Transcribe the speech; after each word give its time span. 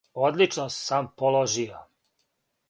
одлично 0.27 0.69
сам 0.69 1.09
положио! 1.09 1.85